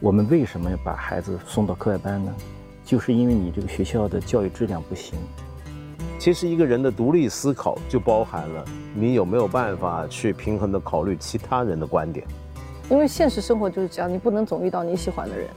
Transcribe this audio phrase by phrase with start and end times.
[0.00, 2.32] 我们为什么要把孩子送到课外班呢？
[2.84, 5.18] 就是因为你这个学校的教育质量不行。
[6.20, 8.64] 其实一个人的独立思考就包含了
[8.94, 12.24] 你有没有办法去平衡的考虑其他人的观点。
[12.88, 15.48] 因为现实生活就是这样，你不能总遇到你喜欢的人。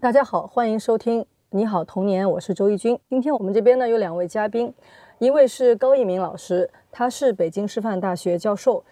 [0.00, 1.20] 大家好，欢迎收听
[1.50, 2.98] 《你好童年》，我是周轶君。
[3.10, 4.72] 今天我们这边呢有两位嘉宾，
[5.18, 8.82] 一位是高一鸣老师，他是北京师范大学教授，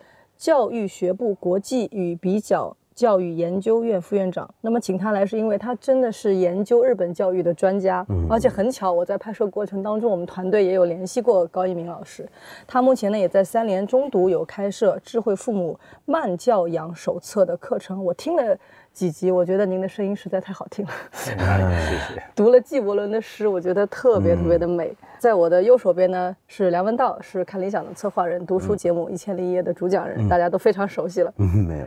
[0.45, 2.77] 教育学部国际与比较。
[2.95, 12.25] 教育研究院副院长，那么请他来是因为他真的是研究日本教育的专家，而且很巧，我在拍摄过程当中，我们团队也有联系过高一鸣老师。
[12.69, 18.05] 他目前呢也在三联中读有开设智慧父母慢教养手册的课程。
[18.05, 18.57] 我听了
[18.95, 20.93] 几集，我觉得您的声音实在太好听了。
[21.13, 22.23] 谢谢。
[22.33, 24.97] 读了纪伯伦的诗，我觉得特别特别的美。
[25.19, 31.33] 在我的右手边呢是梁文道，是看理想的策划人，读书节目《一千零一夜》的主讲人，大家都非常熟悉了。
[31.39, 31.87] 嗯，没有。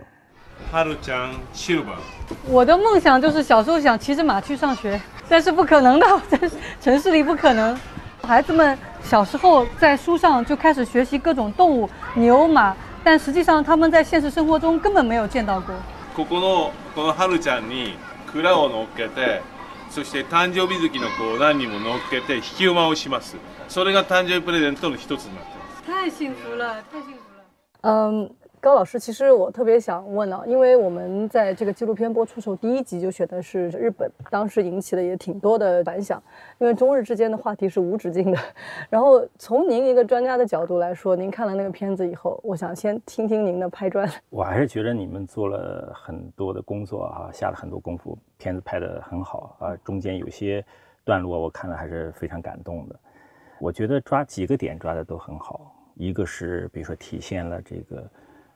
[0.69, 1.97] 哈鲁江七吧。
[2.49, 4.99] 我的梦想就是小时候想骑着马去上学，
[5.29, 6.37] 但是不可能的， 在
[6.81, 7.79] 城市里不可能。
[8.23, 15.73] 孩子们小时候在书上就开始学习各种动物，牛马，但实际上他们在现实生活中根本没有见到过。
[16.17, 17.93] ここのこのハルちゃんに
[18.31, 19.43] 蔵を乗っけて、
[19.91, 23.37] そして誕生日月の子を何人も乗っけて引き馬をします。
[23.69, 25.83] それが誕生日プレゼントの一つになってます。
[25.83, 28.31] 太幸福了，太幸福了。
[28.31, 28.31] 嗯。
[28.59, 36.21] 高老师，其实我特别想问啊，因为我们在这个纪录片播出时候，第一集就选的是日本，当时引起了也挺多的反响，
[36.57, 38.37] 因为中日之间的话题是无止境的。
[38.89, 44.09] 然后从您一个专家的角度来说，您看了那个片子以后，我想先听听您的拍砖。
[44.29, 50.65] 我还是觉得你们做了很多的工作啊，下了很多功夫，片子拍得很好啊，中间有些
[51.05, 52.95] 段落我看了还是非常感动的。
[53.59, 58.09] 我觉得抓几个点抓的都很好，一个是比如说体现了这个。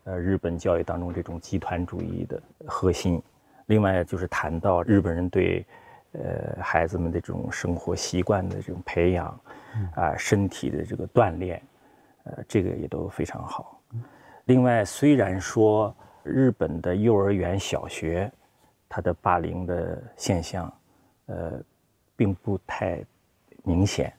[0.04, 3.22] 呃，日本教育当中这种集团主义的核心，
[3.68, 5.66] 另外就是谈到日本人对，
[6.14, 9.40] 呃，孩子们的这种生活习惯的这种培养，
[9.96, 11.62] 啊，身体的这个锻炼，
[12.24, 13.80] 呃，这个也都非常好。
[14.46, 18.32] 另外，虽然说日本的幼儿园、小学，
[18.90, 20.74] 它的霸凌的现象，
[21.28, 21.62] 呃，
[22.16, 23.04] 并不太
[23.64, 24.12] 明显。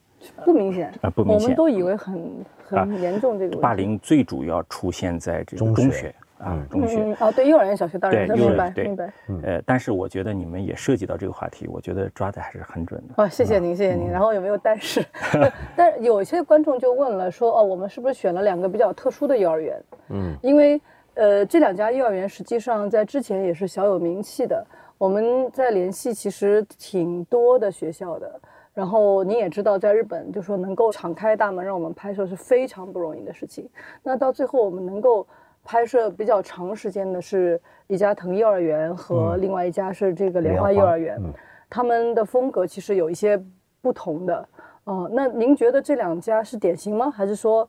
[0.45, 1.43] 不明显啊，不明显。
[1.43, 3.39] 我们都以为很很严重。
[3.39, 9.13] 这个霸凌最主要出现在这个中学啊，中学啊，对幼儿园、小学当然明白明白。
[9.43, 13.23] 呃，但是我觉得你们也涉及到这个话题，我觉得抓的还是很准的。
[13.23, 14.11] 哦，谢谢您，谢谢您。
[14.11, 15.05] 然后有没有但是？
[15.77, 19.83] 但是有些观众就问了，说哦，我们是不是选了两个比较特殊的幼儿园？
[20.11, 20.81] 嗯，因为
[21.15, 24.67] 呃，这两家幼儿园实际上在之前也是小有名气的。
[24.99, 28.41] 我们在联系，其实挺多的学校的。
[28.75, 33.69] 然后您也知道，在日本就说能够敞开大门让我们拍摄是非常不容易的事情。
[34.03, 35.27] 那到最后我们能够
[35.63, 41.21] 拍摄比较长时间的是一家藤幼儿园和另外一家是这个莲花幼儿园，
[41.69, 43.41] 他们的风格其实有一些
[43.81, 44.49] 不同的。
[44.85, 47.11] 哦，那您觉得这两家是典型吗？
[47.11, 47.69] 还是说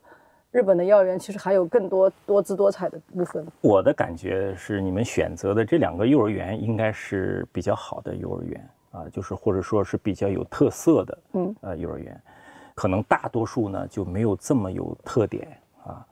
[0.50, 3.46] 日本的幼儿园其实还有更多多姿多彩的部分？
[3.60, 8.68] 我的感觉是，你们选择的这两个幼儿园应该是比较好的幼儿园。
[8.94, 12.22] 啊，就是或者说是比较有特色的，嗯，呃，幼儿园，
[12.76, 15.48] 可能大多数呢就没有这么有特点
[15.84, 16.06] 啊，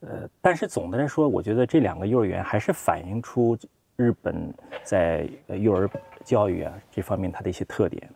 [0.00, 3.56] 呃，但是总的来说，我觉得这两个幼儿园还是反映出
[3.96, 4.52] 日本
[4.84, 5.88] 在幼儿
[6.24, 8.06] 教育啊这方面它的一些特点，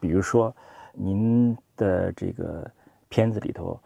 [0.00, 0.52] 比如说
[0.92, 2.68] 您的这个
[3.08, 3.78] 片子里头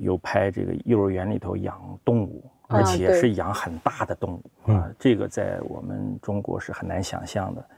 [0.00, 7.68] 有拍这个幼儿园里头养动物，而且是养很大的动物啊，这个在我们中国是很难想象的。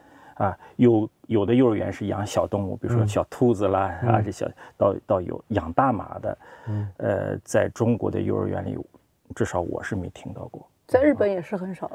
[0.41, 6.39] 啊，有有的幼儿园是养小动物，比如说小兔子啦，啊，这小到到有养大马的，
[6.97, 8.75] 呃，在中国的幼儿园里，
[9.37, 10.67] 至少我是没听到过。
[10.87, 11.91] 在日本也是很少。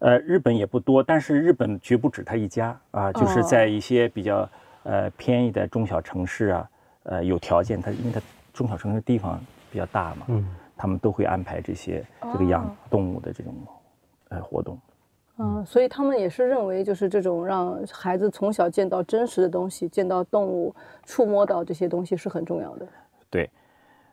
[0.00, 4.48] 呃，日本也不多，但是日本绝不止他一家啊，就是在一些比较
[4.82, 6.70] 呃偏一的中小城市啊，
[7.04, 8.20] 呃，有条件，他因为他
[8.52, 9.40] 中小城市地方
[9.70, 10.44] 比较大嘛，嗯，
[10.76, 13.54] 他们都会安排这些这个养动物的这种
[14.30, 14.76] 呃活动。
[15.36, 20.72] 嗯，所以他们也是认为，就是这种让孩子从小见到真实的东西，见到动物，
[21.04, 22.86] 触摸到这些东西是很重要的。
[23.28, 23.50] 对，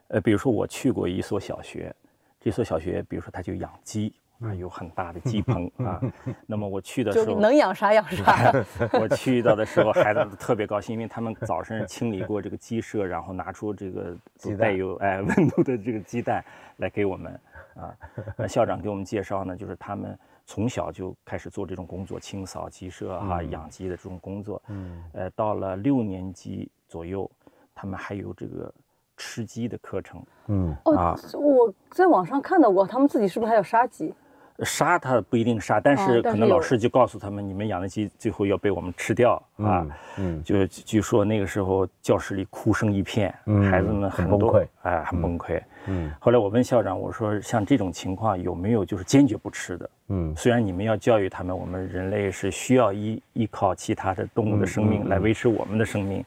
[0.07, 1.95] 呃，比如说我去过一所小学，
[2.39, 6.01] 这所小学，比如说他就养鸡啊，有很大的鸡 棚啊。
[6.47, 8.51] 那么我去的时候，能养啥养啥。
[8.99, 14.17] 我去到的时候，孩子特别高兴，因为他们早晨清理过这个鸡舍，然后拿出这个
[14.57, 16.43] 带有哎温度的这个鸡蛋
[16.77, 17.39] 来给我们
[17.75, 17.93] 啊。
[18.35, 20.17] 那校长给我们介绍呢，就是他们。
[20.51, 24.61] 从小就开始做这种工作，清扫鸡舍哈，养鸡的这种工作。
[24.67, 27.31] 嗯，呃，到了六年级左右，
[27.73, 28.69] 他们还有这个
[29.15, 30.21] 吃鸡的课程。
[30.47, 34.13] 嗯，哦，我在网上看到过，他们自己是不是还要杀鸡？
[34.59, 39.87] 杀他不一定杀，但啊是可能老师就告诉他们，你们养的鸡最后要被我们吃掉啊。
[40.17, 45.63] 嗯就据说那个时候教室里哭声一片，嗯孩子们很多很崩溃，哎，很崩溃。
[45.87, 46.11] 嗯。
[46.19, 49.89] 后来我问校长，我说像这种情况有没有就是坚决不吃的？
[50.09, 50.35] 嗯。
[50.35, 56.23] 虽然你们要教育他们，我们人类是需要依依靠其他的动物的生嗯命来维持我们的生命，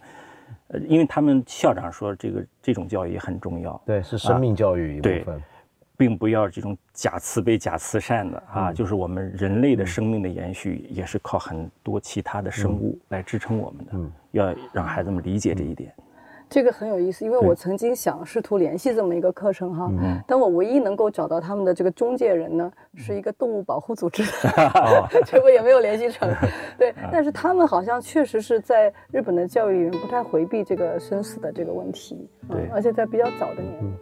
[0.69, 5.43] 呃，因为他们校长说这个这种教育也很重要，对，是生命教育一部对分。
[5.97, 8.75] 并不要这种假慈悲、假慈善的啊，嗯。
[8.75, 14.13] 就是我们人类的生命的延续也是靠很多其他的生物来支撑我们的，嗯。
[14.33, 15.95] 要让孩子们理解这一点。
[16.55, 19.91] 这个很有意思，因为我曾经想试图联系这么一个课程哈，
[20.25, 24.23] 但我唯一能够找到他们的这个中介人呢，是一个动物保护组织，
[25.27, 26.33] 结果也没有联系成。
[26.79, 32.69] 对，但是他们好像确实是在日本的教育里面不太回避这个生死的这个问题，嗯对。
[32.73, 33.73] 而且在比较早的年。
[33.81, 33.93] 龄。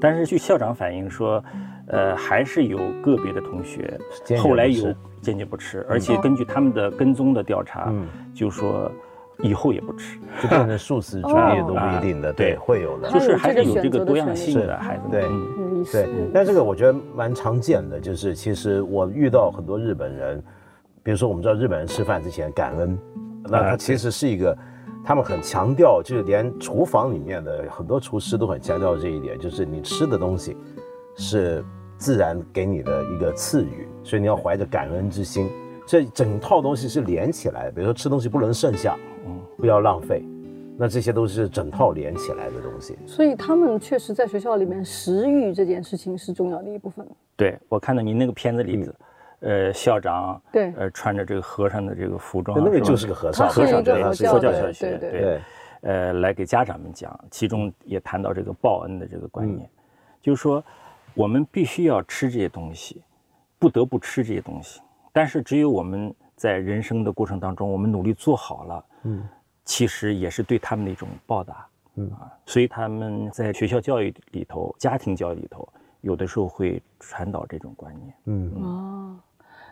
[0.00, 1.44] 但是据校长反映说，
[1.88, 4.00] 呃，还是有个别的同学
[4.38, 8.08] 后来有坚决不吃，而且根据他们的跟踪的调查，嗯。
[8.34, 8.90] 就说
[9.38, 13.10] 以后也不吃，就变成素食主义都不一定的，哦对，会有的。
[13.10, 15.10] 就是还是有这个多样性的孩子们。
[15.10, 15.28] 对。
[15.90, 20.40] 对，但这个我觉得蛮常见的，就是其实我遇到很多日本人，
[21.02, 22.96] 比如说我们知道日本人吃饭之前感恩，
[23.42, 24.56] 那他啊其实是一个，
[25.04, 30.56] 他们很强调，就是连厨房里面的很多厨师都很强调这一点，就是你吃的东西
[31.16, 31.64] 是
[31.96, 35.50] 自然给你的一个赐予，所以你要怀着感恩之心。
[35.86, 38.96] 这整套东西是连起来的，比如说吃东西不能剩下，
[39.26, 40.22] 嗯不要浪费，
[40.76, 42.96] 那这些都是整套连起来的东西。
[43.06, 47.06] 所以他们确实在学校里面食欲这件事情是重要的一部分。
[47.36, 48.94] 对，我看到您那个片子里子，
[49.40, 50.72] 呃，校长对。
[50.76, 55.40] 呃穿着这个和尚的这个服装，那个就是个和尚，和尚对他佛教的佛教小学，对对对。
[55.82, 59.68] 呃，来给家长们讲，其中也谈到这个报恩的这个观念，
[60.20, 60.62] 就是说
[61.12, 63.02] 我们必须要吃这些东西，
[63.58, 64.80] 不得不吃这些东西，
[65.12, 69.28] 但是只有我们在人生的过程当中，我们努力做好了，嗯，
[69.64, 71.66] 其实也是对他们的一种报答，
[71.96, 75.68] 嗯啊，所以他们在学校教育里头、家庭教育里头，
[76.00, 78.14] 有的时候会传导这种观念。
[78.24, 78.52] 嗯。
[78.62, 79.16] 哦，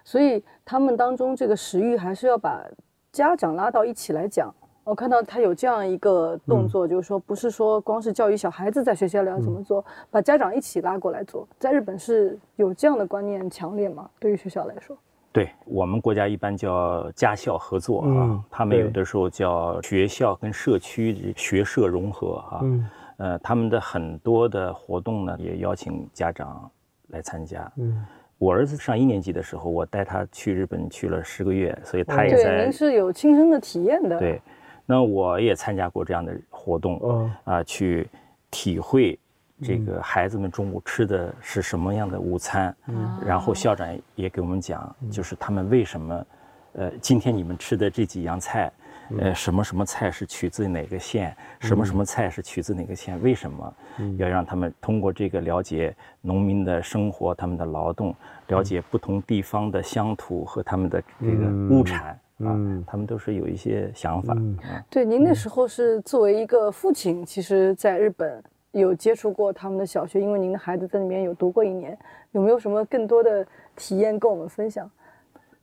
[0.04, 2.62] 所以他们当中这个食欲还是要把
[3.10, 4.54] 家长拉到一起来讲。
[4.82, 11.46] 我看到他有这样一个动作，就是说不是说光是教育小孩子在学校里要怎么做，把家长一起拉过来做。
[11.58, 14.10] 在日本是有这样的观念强烈吗？
[14.18, 14.96] 对于学校来说，
[15.32, 26.70] 对我们国家一般叫家校合作啊，嗯他们有的时候叫学校跟社区学社融合啊，嗯呃，他们的很多的活动呢也邀请家长
[27.08, 27.70] 来参加。
[27.76, 28.04] 嗯
[28.38, 34.18] 我儿子上一年级的时候，我带他去日本去了十个月，所以他也对，在您是有亲身的体验的。
[34.18, 34.40] 对，
[34.86, 38.08] 那我也参加过这样的活动，嗯啊，去
[38.50, 39.18] 体会
[39.62, 43.18] 这个孩子们中午吃的是什么样的午餐，嗯。
[43.24, 46.26] 然后校长也给我们讲，就是他们为什么，
[46.72, 48.72] 呃，今天你们吃的这几样菜，
[49.18, 53.74] 呃，什么什么菜是取自哪个县，什么什么菜是取自哪个县，为什么？
[54.16, 58.14] 要让他们通过这个了解农民的生活，他们的劳动，
[58.48, 62.18] 了解不同地方的乡土和他们的这个物产。
[62.42, 64.82] 啊，他们都是有一些想法，啊。
[64.88, 68.42] 对，您那时候是作为一个父亲，其实在日本
[68.72, 71.98] 有接触过他们的小学，因为您的孩子在里面有读过一年，
[72.32, 74.90] 有没有什么更多的体验跟我们分享？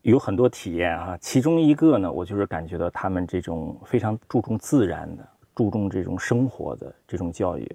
[0.04, 7.70] 有很多体验啊，其中一个呢，我就是感觉到他们这种非常注重自然的、注重这种生活的这种教育，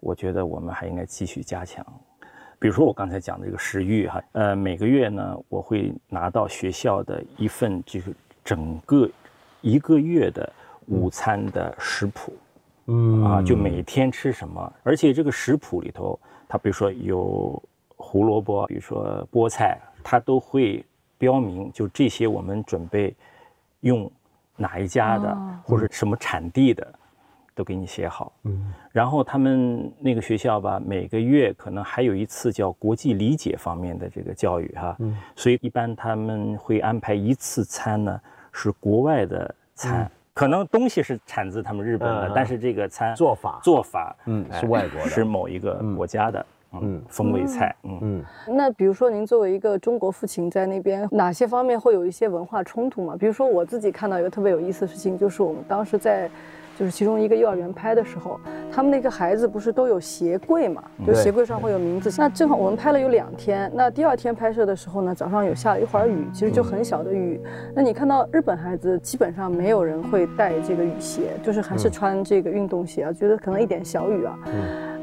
[0.00, 1.84] 我觉得我们还应该继续加强。
[2.58, 8.14] 比如说我刚才讲的这个食欲哈，呃，每个月呢，我会拿到学校的一份就是
[8.44, 9.08] 整个
[9.60, 10.50] 一个月的
[10.86, 12.32] 午餐的食谱，
[12.86, 13.24] 嗯。
[13.24, 17.62] 啊，就每天吃什么，而且这个食谱里头，它比如说有
[17.96, 20.84] 胡萝卜，比如说菠菜，它都会
[21.16, 23.14] 标明，就这些我们准备
[23.80, 24.10] 用
[24.56, 25.58] 哪一家的、哦。
[25.62, 26.94] 或者什么产地的，
[27.54, 28.32] 都给你写好。
[28.42, 28.72] 嗯。
[28.92, 35.16] 然后他们那个学校吧，每个月可能还有一次叫国际理解方面的这个教育哈，嗯。
[35.34, 38.20] 所以一般他们会安排一次餐呢
[38.52, 43.60] 是国外的餐，可能东西是产自他们日本的，但是这个餐做法。
[43.62, 45.08] 做法嗯哎是外国的。
[45.08, 47.02] 是某一个国家的嗯嗯。
[47.08, 47.98] 风味菜，嗯。
[48.02, 48.24] 嗯。
[48.48, 53.16] 那比如说，您作为一个中国父亲，在那边哪些方面会有一些文化冲突吗？
[53.16, 56.28] 比如说，我自己看到一个特别有意思的事情，就是我们当时在，
[56.78, 58.38] 就是其中一个幼儿园拍的时候，
[58.72, 62.12] 他们那个孩子不是都有鞋柜嘛，就鞋柜上会有名字。
[62.18, 67.40] 那正好我们拍了有两天，那第二天拍摄的时候呢，早上有下了一会儿雨，其实就很小的雨。
[67.74, 74.38] 那你看到日本孩子基本上没有人会带这个雨鞋，就是还是穿这个运动鞋啊，觉得可能一点小雨啊。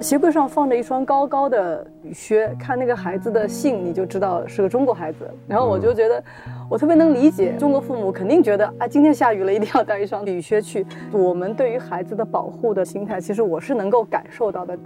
[0.01, 5.29] 鞋柜上放着一双高高的雨靴，看那个孩子的姓，你就知道是个中国孩子。
[5.47, 6.23] 然后我就觉得，
[6.67, 10.85] 我特别能理解中国父母肯定觉得啊，今天下雨了，一定要带一双雨靴去。
[11.11, 14.77] 我们对于孩子的保护的心态，其实我是能够感受到的。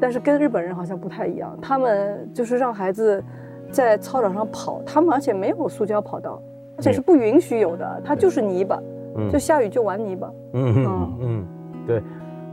[0.00, 3.22] 但是跟日本人好像不太一样，他们就是让孩子
[3.70, 6.42] 在操场上跑，他们而且没有塑胶跑道，
[6.76, 8.76] 而且是不允许有的，它就是泥巴，
[9.30, 10.32] 就下雨就玩泥巴。
[10.52, 11.46] 嗯嗯嗯，
[11.86, 12.02] 对。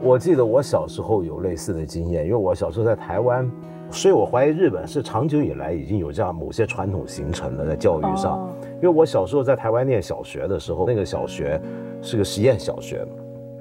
[0.03, 3.49] 我记得我小时候有类似的经验，因为我小时候在台湾，
[3.91, 8.49] 所以我怀疑日本是长久以来已经有这样某些传统形成的在教育上。
[8.77, 11.61] 因为我小时候在台湾念小学的时候，那个小学
[12.01, 13.05] 是个实验小学，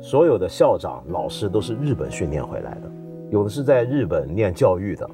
[0.01, 2.91] 所有的校长、老师都是日本训练回来的，
[3.29, 5.07] 有的是在日本念教育的，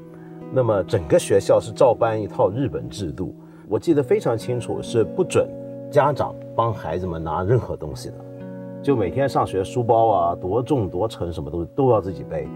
[0.52, 3.34] 那么整个学校是照搬一套日本制度。
[3.68, 5.48] 我记得非常清楚，是不准
[5.90, 8.14] 家长帮孩子们拿任何东西的。
[8.82, 12.46] 就每天上学，书包啊多重多沉，什么都都要自己背。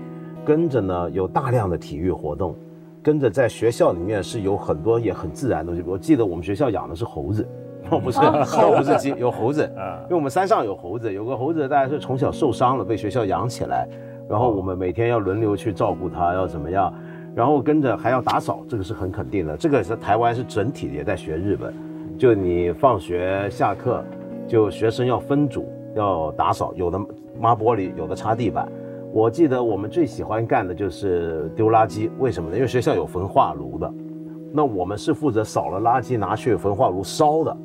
[0.45, 2.55] 跟着呢，有大量的体育活动，
[3.03, 5.83] 跟着在学校里面是有很多也很自然的东西。
[5.87, 7.47] 我记得我们学校养的是猴子，
[7.91, 9.63] 哦 不是，哦不是鸡，有猴子。
[10.05, 13.87] 因为我们山上有猴子，有个猴子大概是从小受伤了，被学校养起来，
[14.29, 16.93] 然后我们每天要轮流去照顾它，要怎么样？
[17.35, 19.57] 然后跟着还要打扫，这个是很肯定的。
[19.57, 21.73] 这个是台湾是整体也在学日本，
[22.19, 24.03] 就你放学下课，
[24.49, 25.69] 就学生要分组。
[25.95, 26.99] 要打扫，有的
[27.39, 28.69] 抹玻璃，有的擦地板。
[29.13, 32.57] 我记得我们最喜欢干的就是丢垃圾，为什么呢？
[32.57, 33.93] 因为学校有焚化炉的，
[34.53, 37.57] 那我们是负责扫了垃圾拿去焚化炉烧的。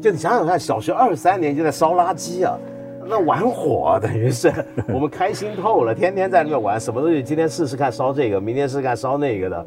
[0.00, 2.58] 就你想想看，小学二三年级在烧垃圾啊，
[3.06, 4.50] 那玩火等于是
[4.88, 9.66] 我们开心透了，天天在那边玩，什么东西今天试试看烧这个，明天试试看烧那个的，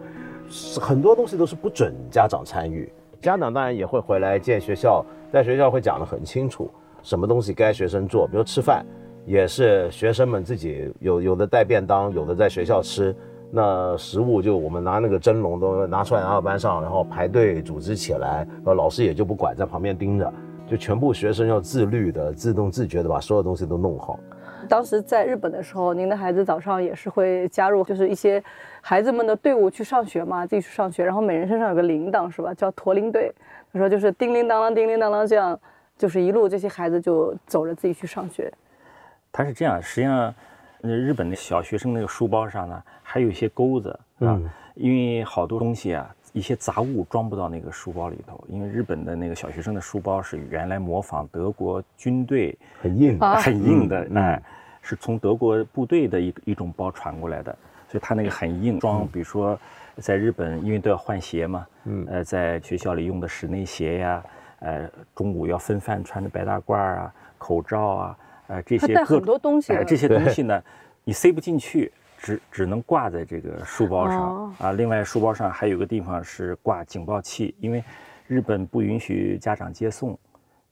[0.81, 2.91] 很多东西都是不准家长参与。
[3.21, 6.69] 家长当然也会回来见学校，在学校会讲得很清楚。
[7.03, 8.27] 什么东西该学生做？
[8.27, 8.85] 比如吃饭，
[9.25, 13.15] 也是学生们自己有有的带便当，有的在学校吃。
[13.49, 20.33] 那食物就我们拿那个蒸笼都拿出来拿到班上，然后排队组织起来，然后老师也就不管，在旁边盯着，
[20.69, 24.19] 就全部学生要自律的、自动自觉的把所有东西都弄好。
[24.67, 28.43] 当时在日本的时候，您的孩子早上也是会加入，就是一些
[28.81, 32.53] 孩子们的队伍去上学嘛，自己去上学，然后每人身上有个铃铛是吧？
[32.53, 33.33] 叫驼铃队。
[33.71, 35.57] 他说就是叮铃当啷，叮铃当啷这样。
[35.97, 38.51] 就是一路这些孩子就走着自己去上学。
[39.31, 40.33] 他是这样，实际上，
[40.81, 44.39] 日本的小学生那个书包上呢，还有一些钩子啊，
[44.75, 48.43] 因为好多东西啊，一些杂物装不到那个书包里头。
[48.47, 54.41] 因为日本的那个小学生的书包是原来模仿德国军队很硬很硬的，哎，
[54.81, 57.55] 是从德国部队的一一种包传过来的，
[57.89, 59.59] 所以他那个很硬，装比如说
[59.97, 64.23] 在日本因为都要换鞋嘛，嗯，呃，在学校里用的室内鞋呀。
[64.59, 70.63] 呃，中午要分饭穿的白大褂啊，口罩啊，呃，这些很多东西，这些东西呢，
[71.03, 74.71] 你塞不进去，只只能挂在这个书包上啊。
[74.71, 77.83] 另外，书包上还有个地方是挂警报器，因为
[78.25, 80.17] 日本不允许家长接送，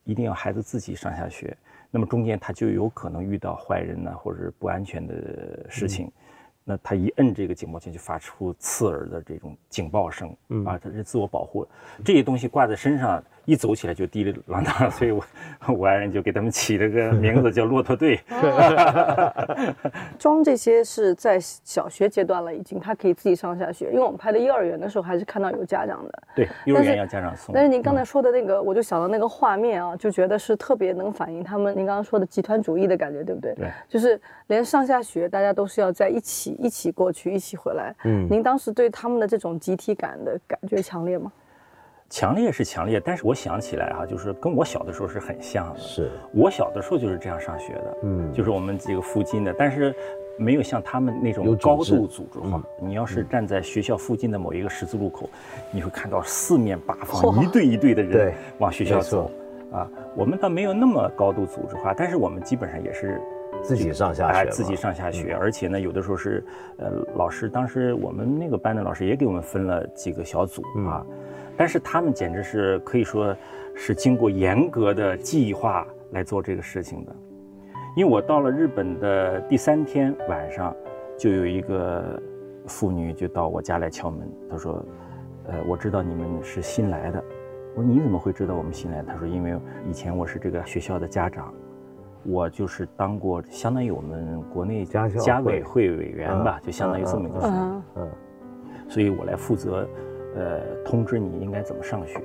[0.02, 1.56] 一定要孩子自己上下学。
[1.88, 6.10] 那么中间他就有可能遇到坏人呢，或者不安全的事情。
[6.64, 10.28] 那他一摁这个警报器，就发出刺耳的这种警报声，
[10.64, 11.64] 啊，它是自我保护。
[12.04, 13.22] 这些东西挂在身上。
[13.46, 15.24] 一走起来就滴里啷当，所以我
[15.78, 18.20] 我爱人就给他们起了个名字叫骆驼队。
[20.18, 23.86] 装这些是在小学阶段了，已经他可以自己上下学。
[23.86, 26.22] 因为我们拍的幼儿园的时候，还是看到有家长的。
[26.34, 27.54] 对，幼儿园要家长送。
[27.54, 33.54] 但是您刚才说的那个，我就想到那个画面啊，就觉得是特别能反映他们您刚刚说的集团主义的感觉，对不对？
[33.54, 33.70] 对。
[33.88, 37.94] 就是连上下学，大家都是要在一起，一起过去，一起回来。
[38.04, 38.26] 嗯。
[38.28, 41.30] 您当时对他们的这种集体感的感觉强烈吗？
[42.08, 45.78] 强烈是强烈，但是我想起来啊，就是跟我小的时候是很像的。
[45.78, 49.94] 是我小的时候就是这样上学的，嗯，就是我们这个附近的，但是
[50.38, 52.62] 没有像他们那种高度组织化。
[52.80, 55.28] 你要是站在学校附近的某一个十字路口，
[55.72, 59.30] 你会看到四面八方一队一队的人往学校走。
[59.72, 63.20] 啊，我们倒没有那么高度组织化，但是我们基本上也是
[63.64, 66.42] 自己上下学，自己上下学，而且呢，有的时候是
[66.78, 71.04] 呃，老师当时我们那个班的老师也给我们分了几个小组啊。
[71.56, 73.34] 但是他们简直是可以说
[73.74, 77.16] 是经过严格的计划来做这个事情的，
[77.96, 80.76] 因为我到了日本的第三天晚上，
[81.16, 82.22] 就有一个
[82.66, 84.84] 妇女就到我家来敲门，她说
[85.48, 87.24] ：“呃，我知道你们是新来的。”
[87.74, 89.58] 我说：“你怎么会知道我们新来？”她说：“因为
[89.88, 91.54] 以前我是这个学校的家长，
[92.24, 97.82] 我就是当过相当于我们国内家家委会委员吧，就相当于这么一个事情。
[97.96, 98.10] 嗯，
[98.88, 99.88] 所以我来负责。”
[100.36, 102.20] 呃，通知你应该怎么上学？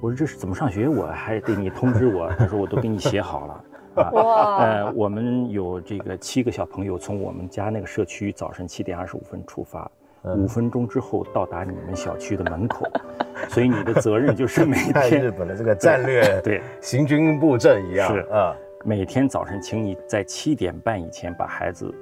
[0.00, 0.88] 我说这是怎么上学？
[0.88, 2.28] 我还得你通知我。
[2.38, 3.64] 他说我都给你写好了。
[3.94, 9.90] 啊，呃，我们有这个七个小朋友从我们家那个社区早晨七点二十五分出发，
[10.34, 12.86] 五分钟之后到达你们小区的门口，
[13.50, 18.56] 所以你的责任就是每天 日本的这个战略，对行军布阵一样是啊。
[18.84, 21.94] 每天早晨，请你在七点半以前把孩子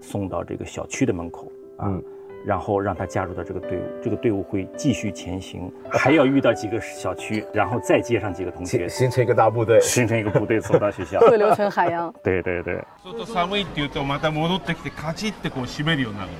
[0.00, 1.88] 送到这个小区的门口啊。
[1.88, 2.02] 嗯
[2.45, 11.19] 然后让他加入到这个队伍，这个队伍会继续前行，还要遇到几个小区， 然后再接上几个同学形，形成一个大部队，形成一个部队走到学校。
[11.21, 12.13] 汇流成海洋。
[12.23, 16.33] 对 对对，ちょっと寒いっていうとまた戻ってきてカチッてこう締めるようになるん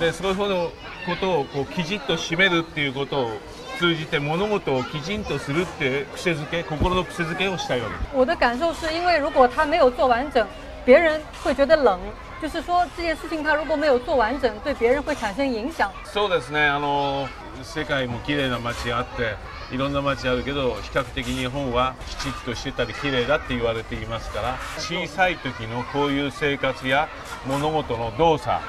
[0.00, 3.30] ですでそういうふうなことをこうきちっと締めるっていうことを
[3.78, 10.46] 通じて物事をきちんとするって癖づけ心の癖づけをしたいわけです我的感受是因为如果他没有做完整，
[10.84, 11.98] 别人会觉得冷，
[12.43, 15.89] 就是说这件事情他如果没有做完整，对别人会产生影响。
[16.03, 17.29] そうですねあの
[17.63, 19.37] 世界も綺麗な街あって
[19.73, 27.07] いろんな街あるけど比較的日本はきちっとしてたり綺麗だって言われていますから小さい時のこういう生活や
[27.47, 28.61] 物事の動作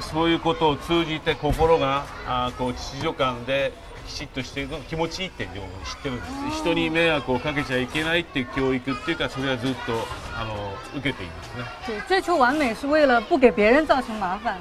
[0.00, 3.72] そういうことを通じて心があこう秩序感で
[4.07, 6.23] きちっとしていく気持ちいいっていうのを知ってるんで
[6.55, 9.93] す人に迷惑をかけちゃいけないっていう教育っていうかそれはずっと
[10.35, 10.53] あの
[10.97, 11.63] 受けていますね。
[11.85, 14.57] 对，追求完美是为了不给别人造成麻烦。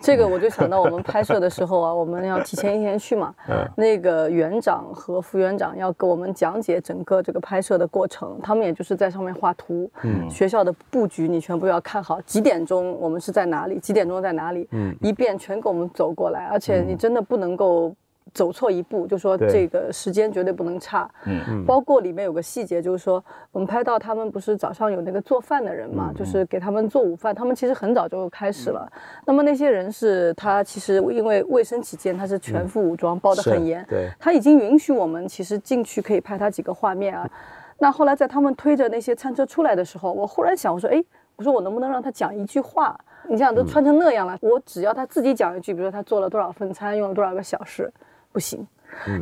[0.00, 3.34] 这个我就想到我们拍摄的时候啊，我们要提前一天去嘛，
[3.74, 17.96] 那个园长和副园长要给我们讲解整个这个拍摄的过程，他们也就是在上面画图，嗯，学校的布局你全部要看好，几点钟我们是在哪里，几点钟在哪里，嗯，一遍全给我们走过来，而且你真的不能够。
[18.33, 21.09] 走错一步，就说这个时间绝对不能差。
[21.25, 28.91] 嗯嗯，包括里面有个细节，就是说我们拍到他们不是早上有那个做饭的人嘛，就是给他们做午饭，他们其实很早就开始了。
[29.25, 33.85] 那么那些人是他其实因为卫生起见，他是全副武装，包得很严。
[33.89, 37.29] 对他已经允许我们其实进去可以拍他几个画面啊。
[37.77, 41.01] 那后来在他们推着那些餐车出来的时候，我忽然想，我说，哎，
[41.37, 42.99] 我说我能不能让他讲一句话？
[43.29, 47.89] 你想都穿成那样了，我只要他自己讲一句，比如说他做了多少份餐，用了多少个小时，
[48.31, 48.65] 不行，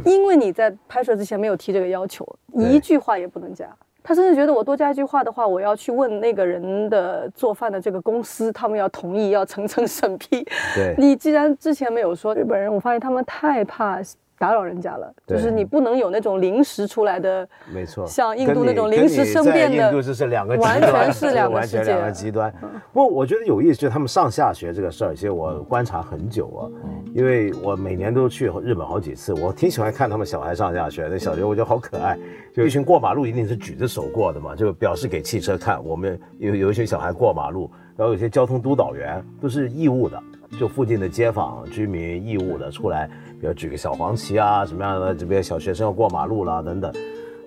[0.06, 3.68] 因为你在拍摄之前没有提这个要求，对一句话也不能加。
[4.04, 10.48] 他甚至觉得我多加一句话的话，我要去问那个人的做饭的这个公司，他们要同意，要层层审批。
[10.74, 14.00] 对你既然之前没有说日本人，我发现他们太怕
[14.40, 22.54] 打扰人家了，就是你不能有那种临时出来的，没错，像印度那种临时生变的，这是两个极完，全是两个世界两个极端。
[22.94, 26.62] 不过我觉得有意思，就是他们上下学这个事儿，其实我观察很久啊，
[27.14, 31.08] 因为我每年都去日本好几次，我挺喜欢看他们小孩上下学。
[31.10, 32.18] 那小学我觉得好可爱，
[32.54, 35.84] 就一群过马路一定是举着手过的嘛，就表示给汽车看。
[35.84, 40.22] 我们有有一些小孩过马路，然后有些交通督导员都是义务的，
[40.60, 43.08] 就附近的街坊居民义务的出来，
[43.40, 46.94] 比如举个小黄旗啊，什么样的这边小学生要过马路啦等等。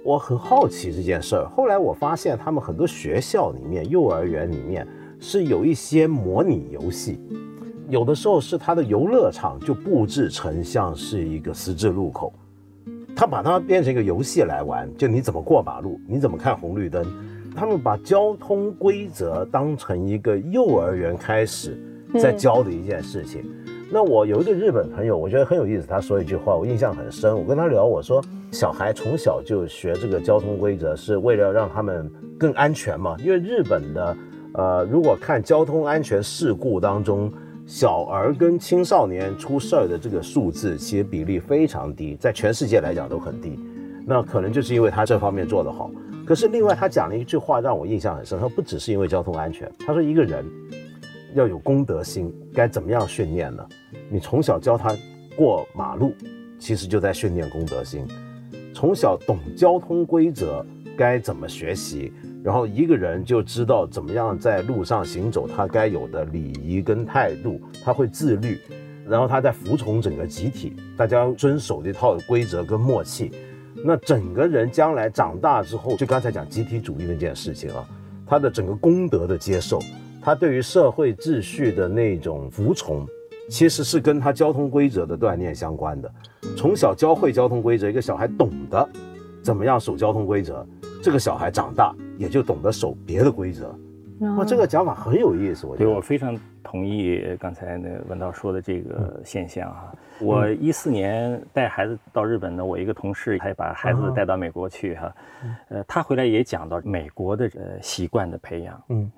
[0.04, 4.86] 我很好奇这件事儿，后来我发现他们很多学校里面、幼儿园里面
[5.18, 7.20] 是有一些模拟游戏，
[7.88, 12.32] 有的时候是他的游乐场就布置成像是一个十字路口，
[13.14, 17.04] 他把它变成一个游戏来玩，就你怎么过马路，你怎么看红绿灯，
[17.54, 21.78] 他们把交通规则当成一个幼儿园开始
[22.18, 23.44] 在教的一件事情。
[23.92, 27.36] 那我有一个日本朋友，我觉得很有意思，他说一句话，我印象很深。
[27.36, 33.16] 我跟他聊，我说小孩从小就学这个交通规则，是为了让他们更安全嘛？
[33.18, 34.16] 因为日本的，
[34.54, 37.32] 呃，如果看交通安全事故当中，
[37.66, 43.58] 小儿跟青少年出事儿的这个数字，其实比例非常低，在全世界来讲都很低。
[44.06, 45.90] 那可能就是因为他这方面做得好。
[46.24, 50.44] 可是另外他讲了一句话让我印象很深，他说不只是因为交通安全，他说一个人
[51.34, 53.66] 要有公德心，该怎么样训练呢？
[54.08, 54.96] 你从小教他
[55.36, 56.14] 过马路，
[56.58, 58.06] 其实就在训练公德心。
[58.74, 60.64] 从小懂交通规则，
[60.96, 62.12] 该怎么学习，
[62.42, 68.58] 然后一个人就知道怎么样在路上行走，他该有的礼仪跟态度，他会自律，
[69.06, 73.30] 然后他在服从整个集体，大家遵守这套规则跟默契。
[73.84, 77.86] 那整个人将来长大之后，就刚才讲集体主义那件事情啊，
[78.26, 79.80] 他的整个公德的接受，
[80.22, 83.06] 他对于社会秩序的那种服从，
[83.48, 86.12] 其实是跟他交通规则的锻炼相关的。
[86.56, 88.88] 从小教会交通规则，一个小孩懂得
[89.42, 90.66] 怎么样守交通规则，
[91.02, 93.74] 这个小孩长大也就懂得守别的规则。
[94.36, 95.96] 哇，这个讲法很有意思，我觉对得。
[95.96, 99.94] 我非常同意刚才那文道说的这个现象哈。
[100.20, 105.14] 我一四年带孩子到日本呢，我一个同事还把孩子带到美国去哈，
[105.70, 108.82] 呃，他回来也讲到美国的呃习惯的培养。
[108.90, 109.10] 嗯，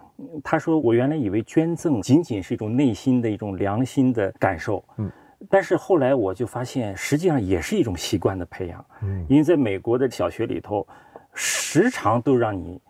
[0.43, 4.85] 他说我原来以为捐赠仅仅是一种内心的一种良心的感受。
[4.99, 5.11] 嗯。
[5.51, 8.85] 但是后来我就发现，实际上也是一种习惯的培养。
[9.03, 10.87] 嗯因为在美国的小学里头，
[11.35, 12.81] 时常都让你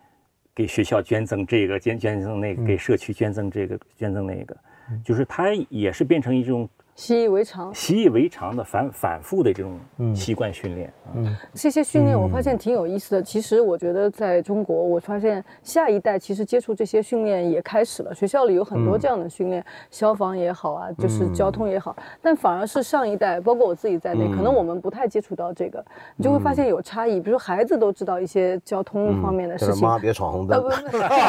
[0.55, 4.55] 给学校捐赠这个捐捐赠那个，给社区捐赠这个捐赠那个，
[5.03, 7.75] 就是它也是变成一种习以为常。
[7.75, 9.79] 习以为常的反反复的这种
[10.15, 10.93] 习惯训练。
[11.15, 13.23] 嗯，这些训练我发现挺有意思的。
[13.23, 18.15] 其实我觉得在中国，我发现下一代其实接触这些训练也开始了。
[18.15, 21.97] 学校里有很多这样的训练，消防也好啊，就是交通也好。
[22.21, 25.85] 但反而是上一代，包括我自己在内，可能我们不太接触到这个，
[26.17, 27.21] 你就会发现有差异。
[27.21, 30.63] 比如说孩子都知道一些交通方面的事情，妈别闯红灯。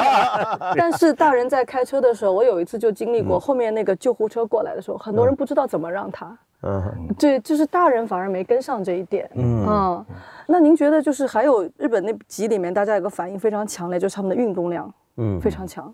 [0.75, 6.37] 但是大人在开车的时候，我有一次就经历过，后面那个救护车过来的时候，很多人不知道怎么让他。
[6.65, 6.81] 嗯，
[7.19, 9.29] 对，就是大人反而没跟上这一点。
[9.35, 10.05] 嗯，
[10.47, 15.93] 那您觉得就是还有日本那集里面，大家有个反应非常强烈，就是他们的运动量，嗯，非常强。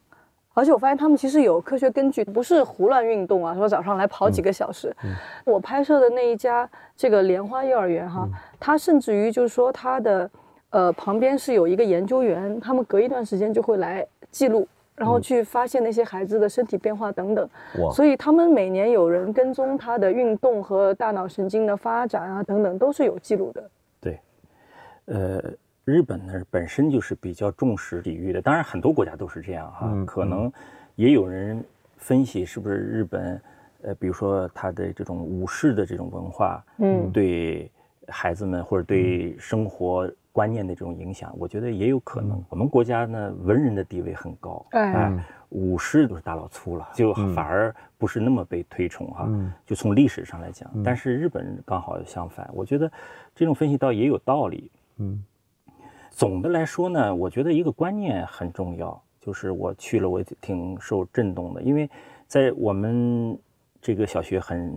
[0.53, 4.95] 而且我发现他们其实有科学根据，不是胡乱运动啊，说早上来跑几个小时。
[5.43, 8.27] 我拍摄的那一家这个莲花幼儿园哈，
[8.59, 10.29] 它甚至于就是说他的
[10.71, 14.67] 呃旁边是有一个研究员，他们隔一段时间就会来记录。
[14.99, 17.49] 然后去发现那些孩子的身体变化等等，
[17.93, 23.69] 所以他们每年有人跟踪他的运动和大脑神经的发展啊等等都是有记录的。
[24.01, 24.19] 对，
[25.05, 25.41] 呃，
[25.85, 29.89] 日本呢本身就是比较重视体育的，当然很多国家都是这样哈。
[30.05, 30.51] 可能
[30.95, 31.63] 也有人
[31.95, 33.41] 分析是不是日本，
[33.83, 37.71] 呃，比如说他的这种武士的这种文化，嗯，对
[38.09, 40.11] 孩子们或者对生活。
[40.31, 42.43] 观念的这种影响，我觉得也有可能。
[42.49, 45.11] 我们国家呢，文人的地位很高，哎，
[45.49, 49.27] 武士都是大老粗了，就反而不是那么被推崇哈。
[49.65, 52.89] 就从历史上来讲，但是日本人刚好相反，我觉得
[53.35, 54.71] 这种分析倒也有道理。
[54.97, 55.23] 嗯，
[56.11, 61.89] 总的来说呢，我觉得一个观念很重要，就是我去了，我挺受震动的，因为
[62.27, 63.37] 在我们
[63.81, 64.71] 这个小学很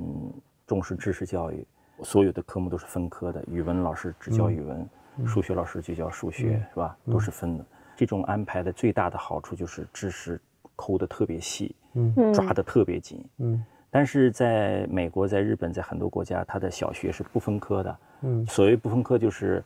[0.67, 1.67] 重视知识教育，
[2.03, 4.89] 所有的科目都是分科的，语文老师只教语文。
[5.27, 6.97] 数学老师就教数学，是吧？
[7.11, 7.65] 都是分的。
[7.95, 10.41] 这种安排的最大的好处就是知识
[10.75, 13.65] 抠得特别细，嗯，抓得特别紧，嗯。
[13.91, 18.47] 但是在美国、在日本、在很多国家，他的小学是不分科的，嗯。
[18.47, 19.63] 所谓不分科，就是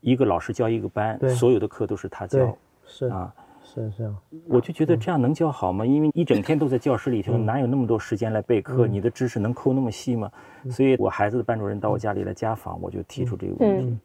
[0.00, 4.16] 一个老师教一个班，所有的课都是他教，是啊，是这样。
[4.48, 5.84] 我就觉得这样能教好吗？
[5.84, 8.86] 因为一整天都在教室里头，哪有那么多时间来备课？
[8.86, 10.32] 你的知识能抠那么细吗？
[10.70, 13.98] 所以我孩子的班主任到我家里来家访，我就提出这个问题。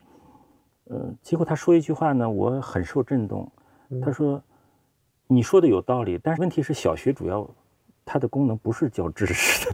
[0.91, 3.51] 嗯，结果他说一句话呢，我很受震动。
[4.03, 4.41] 他说
[5.27, 7.47] ：“你说的有道理，但是问题是小学主要
[8.03, 9.71] 它的功能不是教知识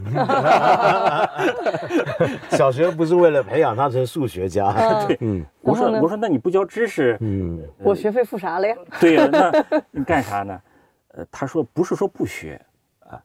[2.56, 4.72] 小学不是为了培养他成数学家。
[5.06, 5.44] 对，嗯。
[5.60, 8.76] 我说我说那你不教知识，嗯，我学费付啥了呀？
[9.00, 10.60] 对呀，那你干啥呢？
[11.08, 12.60] 呃，他说不是说不学
[13.00, 13.22] 啊，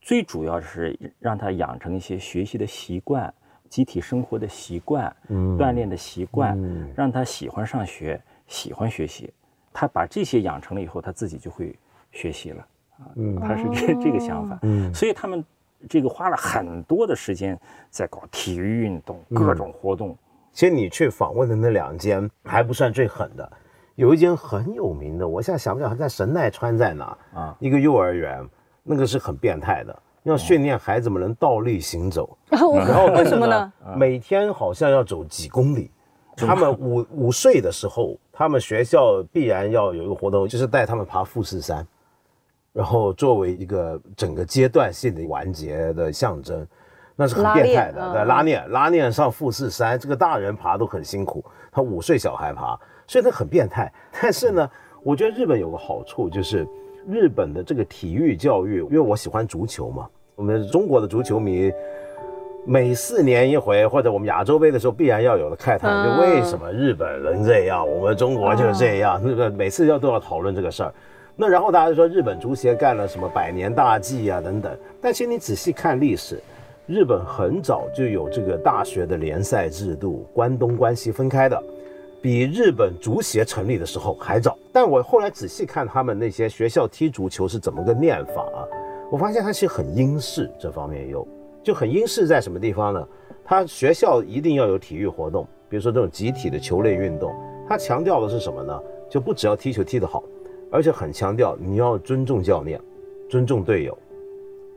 [0.00, 3.32] 最主要是让他养成一些学习的习惯。”
[3.72, 9.32] 集体生活的习惯，嗯，锻炼的习惯，嗯让他喜欢上学，喜欢学习。
[9.72, 11.74] 他把这些养成了以后，他自己就会
[12.10, 12.66] 学习了
[12.98, 13.08] 啊。
[13.14, 14.58] 嗯，他是这这个想法。
[14.60, 15.42] 嗯，所以他们
[15.88, 17.58] 这个花了很多的时间
[17.88, 20.14] 在搞体育运动，各种活动。
[20.52, 23.52] 其实你去访问的那两间还不算最狠的，
[23.94, 27.56] 有一间很有名的，我现在想不起来在神奈川在哪啊？
[27.58, 28.46] 一个幼儿园，
[28.82, 30.02] 那个是很变态的。
[30.24, 33.72] 要训练孩子们能倒立行走， 然后为什么呢？
[33.96, 35.90] 每天好像要走几公里。
[36.34, 41.86] 他们五五岁的时候，他们学校必然要有一个活动，就是带他们爬富士山，
[42.72, 46.66] 然后作为一个整个阶段性的完结的象征，
[47.16, 48.24] 那是很变态的。
[48.24, 53.92] 拉链拉链上富士山，这个大人爬都很辛苦，他五岁小孩爬，所以他很变态。
[54.22, 54.70] 但是呢，
[55.02, 56.66] 我觉得日本有个好处就是。
[57.08, 61.72] 日本的这个体育教育，因为我喜欢足球嘛，我们中国的足球迷
[62.64, 70.94] 每四年一回，或者我们亚洲杯的时候，必然要有的慨叹，就为什么日本人这样，我们中国就这样，那个每次要都要讨论这个事儿。
[71.34, 76.38] 那然后大家就说日本足协干了什么百年大计啊等等，但其实你仔细看历史，
[76.86, 81.60] 日本很早就有这个大学的联赛制度，关东关西分开的。
[82.22, 88.62] 比日本足协成立的时候还早，但我后来仔细看他们那些学校踢足球是怎么个念法啊？
[89.10, 91.26] 我发现它其实很英式，这方面有，
[91.64, 93.08] 就很英式在什么地方呢？
[93.44, 97.34] 他学校一定要有体育活动，比如说这种集体的球类运动，
[97.68, 98.80] 他强调的是什么呢？
[99.10, 100.22] 就不只要踢球踢得好，
[100.70, 102.80] 而且很强调你要尊重教练，
[103.28, 103.98] 尊重队友，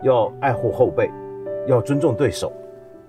[0.04, 1.12] 要爱护后辈，
[1.68, 2.52] 要尊重对手。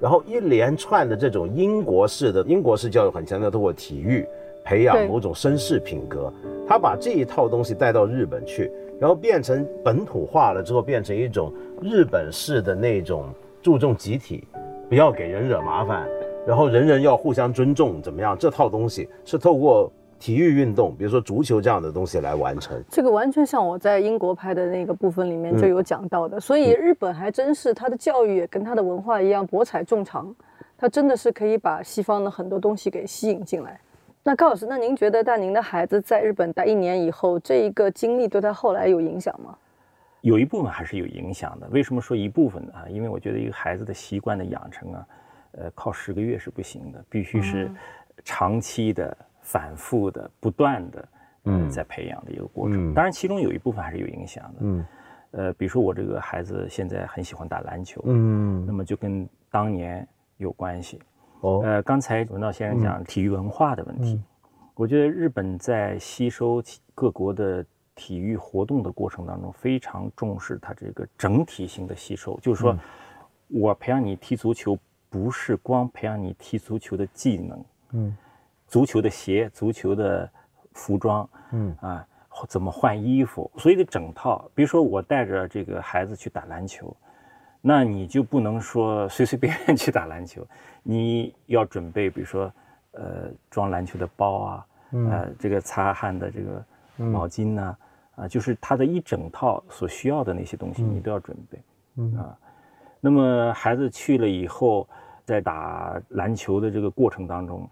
[0.00, 4.26] 然后一连串的这种英国式的英国式教育很强调通过体育
[4.64, 6.32] 培养某种绅士品格，
[6.66, 13.26] 他把这一套东西带到日本去，然后变成本土化了之后，变成一种日本式的那种
[13.62, 14.42] 注重集体，
[14.88, 16.06] 不要给人惹麻烦，
[16.46, 18.36] 然后人人要互相尊重，怎么样？
[18.36, 22.82] 这套东西是透过体育运动，比如说足球这样的东西来完成。
[22.90, 30.34] 这个完全像我在英国拍的那个部分里面就有讲到的，所以日本还真是它的教育也跟它的文化一样博采众长，
[30.76, 33.78] 它真的是可以把西方的很多东西给吸引进来。
[34.22, 39.56] 那高老师，那您觉得带您的孩子在日本待一年以后，这一个经历对他后来有影响吗？
[40.22, 41.68] 有一部分还是有影响的。
[41.70, 42.72] 为什么说一部分呢？
[42.74, 45.06] 啊，因为我觉得一个孩子的习惯的养成啊，
[45.52, 47.70] 呃，靠十个月是不行的，必须是
[48.24, 51.08] 长期的、反复的、不断的，
[51.44, 52.92] 嗯，在培养的一个过程。
[52.92, 54.58] 当然，其中有一部分还是有影响的。
[54.60, 54.86] 嗯，
[55.30, 60.06] 呃，比如说我这个孩子现在很喜欢打篮球，嗯，那么就跟当年
[60.38, 61.00] 有关系。
[61.42, 64.20] 哦，呃，刚才文道先生讲体育文化的问题，
[64.74, 66.60] 我觉得日本在吸收
[66.92, 72.36] 各国的体育活动的过程当中，非常重视它这个整体性的吸收。
[72.42, 72.76] 就是说，
[73.48, 74.76] 我培养你踢足球，
[75.08, 78.16] 不是光培养你踢足球的技能，嗯，
[78.66, 80.28] 足球的鞋、足球的
[80.72, 82.06] 服装，嗯啊，
[82.48, 84.50] 怎么换衣服，所以得整套。
[84.54, 86.94] 比如说，我带着这个孩子去打篮球。
[87.68, 90.46] 那你就不能说随随便便去打篮球，
[90.84, 92.52] 你要准备，比如说，
[92.92, 96.64] 呃，装篮球的包啊，呃，这个擦汗的这个
[96.96, 97.76] 毛巾呐，
[98.14, 101.58] 啊，就是他的一整套所需要的那些东西，你都要准备，
[102.18, 102.38] 啊。
[103.00, 104.88] 那么孩子去了以后，
[105.24, 107.68] 在打篮球的这个过程当中，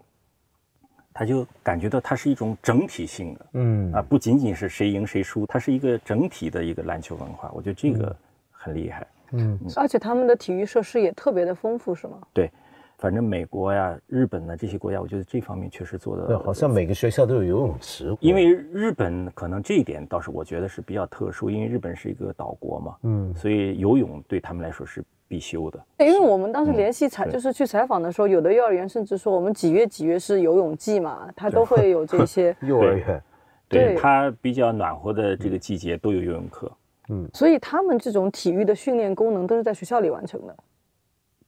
[1.17, 8.13] 他就感觉到它是一种整体性的，嗯，啊，不仅仅是谁赢谁输，它是一个整体的一个篮球文化，我觉得这个
[8.51, 9.07] 很厉害。
[9.31, 12.17] 嗯，而且他们的体育设施也特别的丰富，是吗？
[12.33, 12.51] 对，
[12.97, 16.27] 反正美国呀、日本呢这些国家，我觉得这方面确实做的。
[16.27, 18.13] 对，好像每个学校都有游泳池。
[18.19, 25.83] 因为日本可能这一点倒是我觉得是比较特殊，因为日本是一个岛国嘛，嗯，所以游泳对他们来说是必修的。
[25.99, 33.23] 因为我们当时联系采，就是去采访的时候，有的幼儿园甚至说我们几月几月是游泳季嘛，它都会有这 些幼儿园，
[33.67, 36.71] 对它比较暖和的这个季节都有游泳课。
[37.09, 40.55] 嗯，所以他们这种体育的训练功能都是在学校里完成的。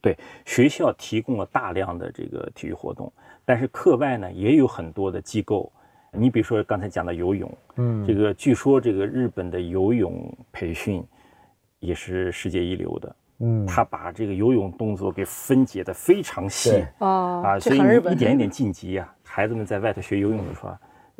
[0.00, 3.12] 对，学校提供了大量的这个体育活动，
[3.44, 5.72] 但是课外呢也有很多的机构。
[6.12, 11.04] 你比如说刚才讲的游泳，嗯，这个据说这个日本的游泳培训
[11.80, 13.16] 也是世界一流的。
[13.40, 19.14] 嗯，他把这个游泳动作给分解的非常细啊啊，所以你一点一点晋级啊。
[19.22, 20.70] 孩子们在外头学游泳的时候。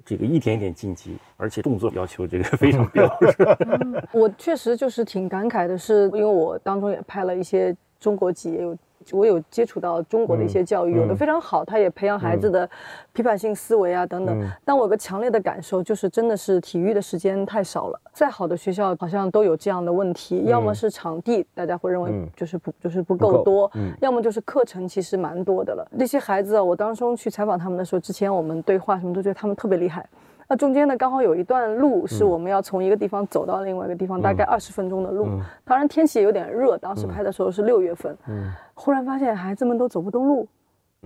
[0.04, 4.06] 这个一点一点晋级，而且动作要求这个 非常标准。
[4.14, 8.76] 我确实就是挺感慨的，是因为我当中也拍了一些中国籍，也有。
[9.12, 12.68] 我有接触到中国的一些教育，有的非常好，他也培养孩子的
[13.14, 14.50] 批判性思维啊等等。
[14.66, 17.98] 但我有个强烈的感受，就是真的是体育的时间太少了。
[18.12, 25.88] 再好的学校好像都有这样的问题，要么是场地，大家会认为就是不就是不够多，要么就是课程其实蛮多的了。
[25.90, 30.06] 那些孩子啊，我当中去采访他们的时候，之前我们对话什么都觉得他们特别厉害。
[30.50, 35.28] 那中间呢，刚好有一段路是我们要从一个地方走到另外一个地方，大概二十分钟的路。
[35.62, 38.16] 当然天气也有点热，当时拍的时候是六月份。
[38.72, 40.48] 忽然发现孩子们都走不动路，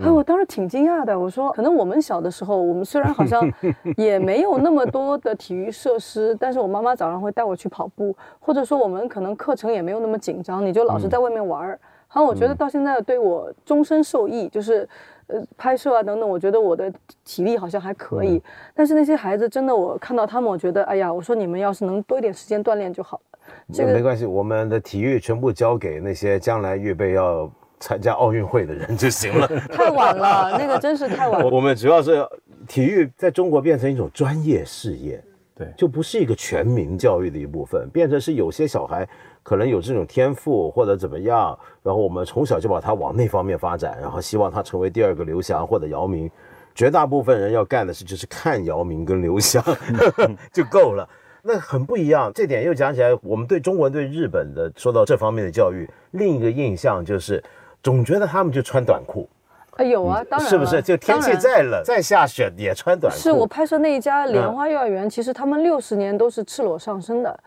[0.00, 1.18] 哎，我当时挺惊讶的。
[1.18, 3.42] 我说，可能我们小的时候，我们虽然好像
[3.98, 11.80] 也没有那么多的体育设施，但是我妈妈早上会带我去跑步，或者说我们可能课程也没有那么紧张，你就老是在外面玩儿。
[12.06, 14.88] 好，我觉得到现在对我终身受益，就是。
[15.32, 16.92] 呃，拍摄啊等等，我觉得我的
[17.24, 18.42] 体力好像还可以，
[18.74, 23.38] 但是那些孩子真的，我看到他们，我觉得，哎呀，我说你们要是能多一点时间锻炼就好了。
[23.72, 29.48] 这个没关系，我们的体育全部交给那些将来预备要参加奥运会的人就行了。
[29.72, 31.48] 太晚了， 那个真是太晚了。
[31.48, 32.26] 我们主要是
[32.68, 35.22] 体育在中国变成一种专业事业，
[35.54, 39.08] 对，就不是一个全民教育的一部分，变成是有些小孩。
[39.42, 46.30] 可能有这种天赋或者怎么样，然后我们从小就把他往那方面发展，然后希望他成为第二个刘翔或者姚明。
[46.74, 49.62] 绝大部分人要干的事就是看姚明跟刘翔
[50.50, 51.06] 就够了，
[51.42, 52.32] 那很不一样。
[52.34, 57.44] 这点又讲起来，我们对中国人对日本的说到这方面的教育，另一个印象就是
[57.82, 59.28] 总觉得他们就穿短裤。
[59.72, 60.80] 啊，有啊，当然是不是？
[60.80, 63.18] 就天气再冷再下雪也穿短裤。
[63.18, 67.38] 是我拍摄那一家莲花幼儿园，其实他们六十年都是赤裸上身的。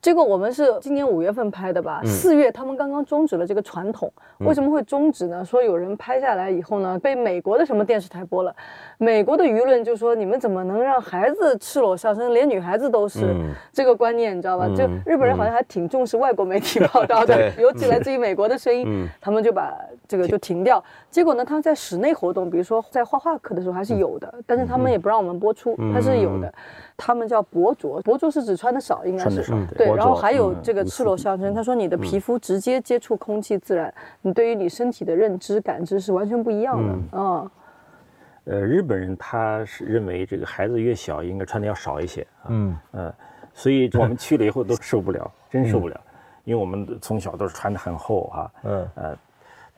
[0.00, 2.00] 结果我们是今年五月份拍的吧？
[2.04, 5.44] 四月他们刚刚终止了这个传统，为什么会终止呢？
[5.44, 8.54] 说有人拍下来以后呢，被美国的什么电视台播了，
[8.96, 13.34] 美国的舆论就说你们怎么能让孩子赤裸上身，连女孩子都是
[13.72, 14.68] 这个观念，你知道吧？
[14.68, 20.82] 就日本人好像还挺重视外国媒体报道的， 尤其来自于美国的声音，他们就把这个就停掉。
[21.10, 26.52] 结果呢，他们在室内活动，比如说在画画课的时候还是有的，但是他们也不让我们播出，它是有的。
[26.98, 29.40] 他们叫薄着，薄着是指穿的少，应该是
[29.76, 29.86] 对。
[29.94, 37.50] 然后还有这个赤裸上身，他说你的皮肤直接接触空气自然，你对于你身体的认知感知是完全不一样的啊。
[38.46, 43.14] 呃，日本人他是认为这个孩子越小应该穿的要少一些啊，嗯呃，
[43.54, 46.00] 所以我们去了以后都受不了，真受不了，
[46.42, 49.18] 因为我们从小都是穿的很厚哈，嗯呃。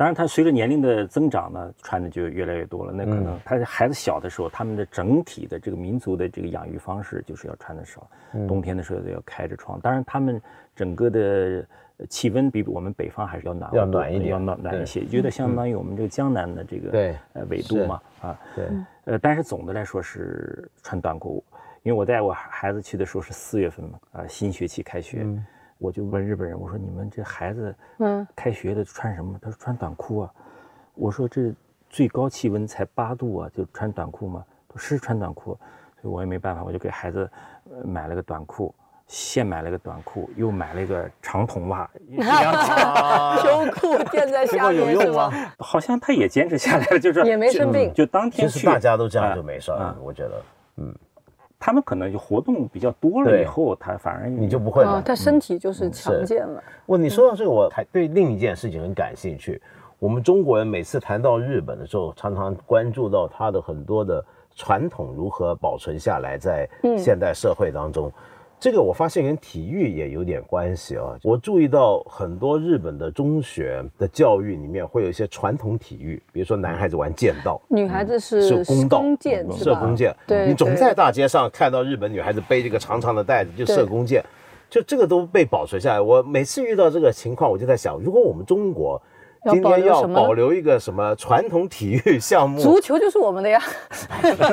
[0.00, 2.90] 当然，他随着年龄的增长呢，穿的就越来越多了。
[2.90, 8.08] 那可能他孩子小的时候，他们的整体的这个民族的这个养育方式就是要穿的少，
[8.48, 9.78] 冬天的时候要开着窗。
[9.78, 10.40] 当然，他们
[10.74, 11.66] 整个的
[12.08, 18.40] 气温比我们北方还是要暖，要暖一点，要暖暖一些，觉得相当于我们这个江南的这个对呃纬度嘛啊。
[18.56, 18.70] 对，
[19.04, 21.44] 呃，但是总的来说是穿短裤，
[21.82, 25.26] 因为我带我孩子去的时候是四月份嘛，啊，新学期开学。
[25.80, 29.38] 我就问日本人，我说你们这孩子，嗯，开学的穿什么？
[29.40, 30.30] 他说穿短裤啊。
[30.94, 31.54] 我说这
[31.88, 34.44] 最高气温才八度啊，就穿短裤吗？
[34.68, 35.58] 他说是穿短裤，
[36.02, 37.28] 所以我也没办法，我就给孩子
[37.82, 38.74] 买了个短裤，
[39.06, 41.90] 现买了个短裤，又买了一个长筒袜，
[43.40, 45.30] 秋裤垫在下面是吗？
[45.58, 50.42] 好像他也坚持下来了，就是也没生病，就当天去，大家都这样就没事了，我觉得，
[50.76, 50.94] 嗯。
[51.60, 55.02] 他们可能就活动比较多了以后，他反而你就不会了。
[55.02, 56.60] 他身体就是强健了。
[56.86, 59.60] 我你说到这个，我还对另一件事情很感兴趣。
[59.98, 64.24] 我们中国人每次谈到日本的时候，常常关注到他的很多的
[64.56, 68.10] 传统如何保存下来在现代社会当中。
[68.60, 71.16] 这个我发现跟体育也有点关系啊！
[71.22, 80.14] 我注意到很多日本的中学的教育里面会有一些传统体育，比如说男孩子玩剑道，女孩子是是弓道，箭射弓箭。
[80.26, 84.22] 对，你总在大街上看到日本女孩子背这个长长的袋子就射弓箭，
[84.68, 86.00] 就这个都被保存下来。
[86.00, 89.00] 我每次遇到这个情况，我就在想，如果我们中国。
[89.50, 92.60] 今天要保留一个什么传统体育项目？
[92.60, 93.58] 足球就是我们的呀，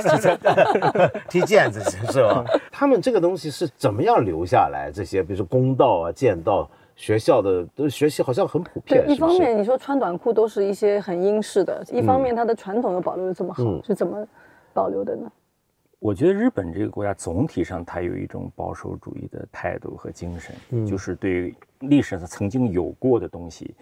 [1.27, 2.45] 踢毽子是吧？
[2.79, 4.91] 他们这个东西是怎么样留下来？
[4.93, 9.03] 这些比如说公道啊、剑道，学校的都学习好像很普遍。
[9.03, 14.23] 对，一方面你说穿短裤都是一些很英式的，一方面它的传统又保留的这么好，是怎么
[14.75, 15.27] 保留的呢？
[15.97, 23.73] 我觉得日本这个国家总体上它有一种保守主义的态度和精神，就是对历史上曾经有过的东西。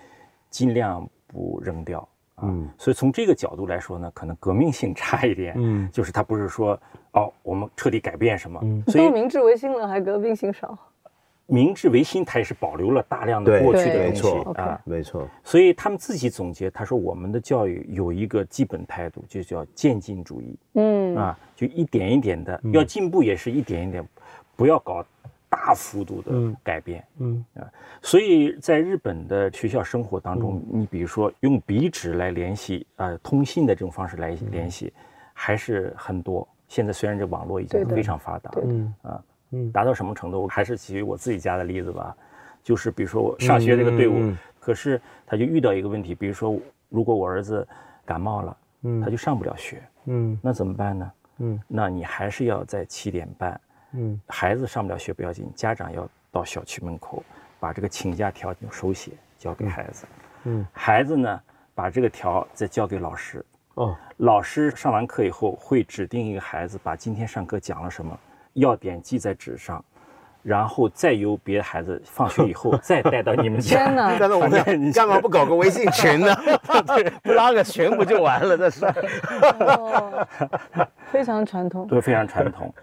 [0.49, 5.53] 尽量不扔掉啊，所以从这个角度来说呢，可能革命性差一点。
[5.57, 6.79] 嗯， 就是他不是说
[7.13, 8.59] 哦，我们彻底改变什么。
[8.63, 10.77] 嗯，所以明治维新了还革命性少。
[11.47, 14.27] 明治维新它也是保留了大量的过去的东西
[14.59, 15.27] 啊，没错。
[15.43, 20.57] 所以他们自己总结，他说我们的教育有一个基本态度，就叫渐进主义。
[20.73, 24.03] 嗯啊，就一点一点的要进步，也是一点一点，
[24.55, 25.05] 不要搞。
[25.55, 27.63] 大幅度的改变，嗯啊，
[28.01, 34.91] 所以在日本的学校生活当中，你比如说用笔纸来联系啊，通信的这种方式来联系，
[35.33, 36.45] 还是很多。
[36.67, 40.45] 现在虽然这网络已经非常发达，嗯啊，嗯，达到什么程度？
[40.45, 42.15] 还是举我自己家的例子吧，
[42.61, 47.65] 就是比如说我上学这个队伍，可是他就遇到一个问题，比如说如果我儿子
[48.03, 51.11] 感冒了，嗯，他就上不了学，嗯，那怎么办呢？
[51.37, 53.59] 嗯，那你还是要在七点半。
[53.93, 57.23] 嗯，孩子上不了学不要紧，家长要到小区门口
[57.59, 60.05] 把这个请假条手写交给孩子。
[60.43, 61.39] 嗯，孩子呢
[61.73, 63.45] 把这个条再交给老师。
[63.75, 68.17] 哦，老师上完课以后会指定一个孩子把今天上课讲了什么
[68.53, 69.83] 要点记在纸上，
[70.41, 73.77] 然后再由别的孩子放学以后 再带到你们家。
[73.77, 74.17] 天哪！
[74.17, 76.33] 在我们你干嘛不搞个微信群呢？
[77.23, 78.57] 不拉个群不就完了？
[78.57, 78.85] 这是。
[81.11, 81.87] 非常传统。
[81.87, 82.73] 对，非常传统。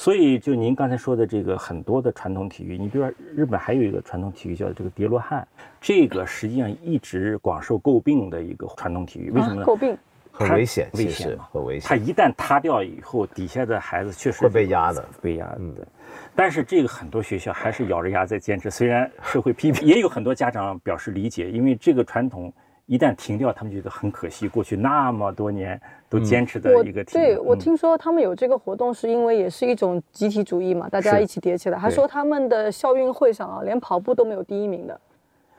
[0.00, 5.46] 所以，就您刚才说的这个很多的传统体育，你比如说日本还有一个传统体育叫这个叠罗汉，
[5.78, 9.62] 这个实际上一直广受诟病的一个传统体育，为什么呢？
[9.62, 9.94] 诟病，
[10.32, 11.86] 很危险，危险嘛，很危险。
[11.86, 15.86] 它一旦塌掉以后，底下的孩子确实会被压的，被压的。
[16.34, 22.50] 但是这个很多学校还是咬着牙在坚持，虽然社会批评，也有很多家长表示理解，因为这个传统。
[22.90, 24.48] 一旦停掉，他们觉得很可惜。
[24.48, 27.04] 过去那么多年都坚持的一个。
[27.04, 31.78] 对我听说他们有这个活动，是因为也是一种集体主义嘛，大家一起叠起来。
[31.78, 35.00] 还说他们的校运会上啊，连跑步都没有第一名的，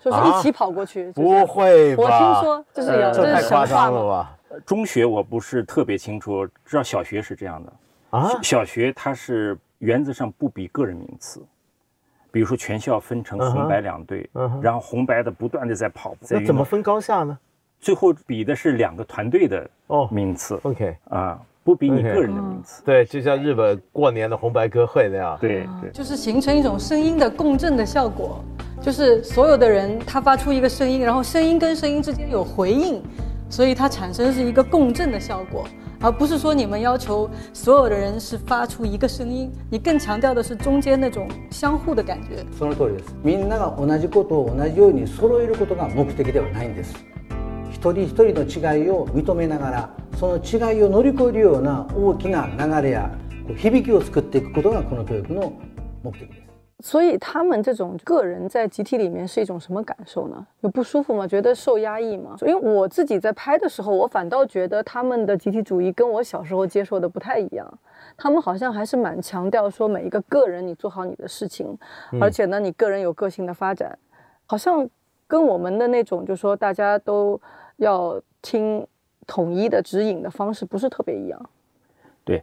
[0.02, 1.10] 就是一起跑过去。
[1.14, 2.04] 不会吧？
[2.04, 4.38] 我听说这是有，这是神话了吧？
[4.66, 7.74] 中学我不是特别清楚，知道小学是这样的
[8.10, 8.38] 啊。
[8.44, 11.42] 小学它是原则上不比个人名次。
[12.32, 14.30] 比如说，全校分成红白两队，
[14.62, 16.18] 然后红白的不断的在跑步。
[16.30, 17.38] 那怎么分高下呢？
[17.80, 20.60] 最后比的是两个团队的哦名次。
[20.64, 22.84] OK 啊，不比你个人的名次。
[22.84, 25.38] 对，就像日本过年的红白歌会那样。
[25.42, 28.44] 对对，就是形成一种声音的共振的效果，
[28.82, 33.02] 就是所有的人他发出一个声音，然后声音跟声音之间有回应，
[33.50, 35.66] 所以它产生是一个共振的效果。
[36.02, 42.44] 而不是说你们要求所有的人是发出一个声音，你更强调的是中间那种相互的感觉。
[42.58, 43.16] その通りです。
[43.24, 46.96] みんなが同じことを同じように揃えることが目的ではないんです。
[47.72, 53.12] 一人一人の違いを認めながらその違いを乗り越えるような大きな流れや
[53.56, 55.54] 響きを作っていくことがこの教育の
[56.04, 56.41] 目的です。
[56.84, 60.48] 所以他们这种个人在集体里面是一种什么感受呢？
[60.62, 61.28] 有不舒服吗？
[61.28, 62.36] 觉得受压抑吗？
[62.42, 67.72] 因为我自己在拍的时候，我反倒觉得他们的集体主义跟我小时候接受的不太一样。
[68.18, 71.78] 他们好像还是蛮强调说每一个个人你做好你的事情，
[72.20, 73.98] 而且呢你个人有个性的发展，
[74.48, 74.90] 好像
[75.28, 77.40] 跟我们的那种就说大家都
[77.78, 78.86] 要听
[79.28, 81.50] 统一的指引的方式不是特别一样。
[82.24, 82.42] 对。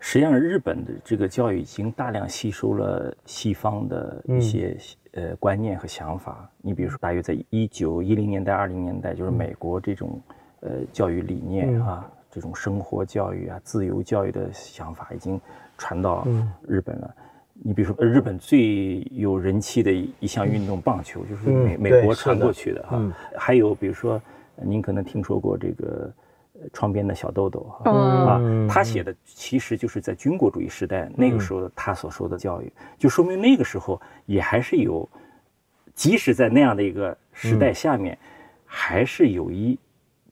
[0.00, 4.76] 实际上，日本的这个教育已经大量吸收了西方的一些
[5.12, 6.48] 呃观念和想法。
[6.62, 10.20] 你比如说，大约在一九一零年代、二零年代，就是美国这种
[10.60, 15.40] 呃教育理念啊，这种生活教育啊、自由教育的想法已经
[15.76, 16.26] 传到
[16.66, 17.14] 日本了。
[17.52, 23.02] 你比如说，日本最有人气的一项运动棒球，就是美美国传过去的哈。
[23.36, 24.22] 还有比如说，
[24.62, 26.12] 您可能听说过这个。
[26.72, 35.08] 窗边的小豆豆啊，他写的其实就是在军国主义时代那个时候他所说的教育，就说明那个时候也还是有，
[35.94, 38.18] 即使在那样的一个时代下面，
[38.66, 39.78] 还是有一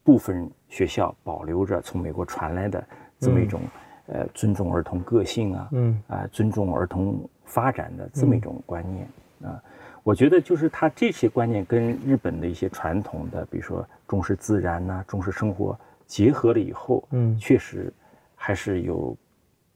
[0.03, 2.85] 部分学校保留着从美国传来的
[3.21, 3.61] 这么一种
[4.07, 6.03] 呃尊重儿童个性啊，嗯。
[6.09, 9.09] 啊尊重儿童发展的这么一种观念
[9.45, 9.63] 啊，
[10.03, 15.79] 我觉得就是他这些观念跟日本的一些传统的，比如说重视自然呐，重视生活。
[16.07, 17.93] 结合了以后，嗯，确实
[18.35, 19.17] 还是有